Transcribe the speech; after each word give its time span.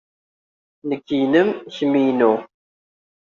Nekk 0.89 1.07
inem, 1.21 1.49
kemm 1.75 1.93
inu. 2.07 2.33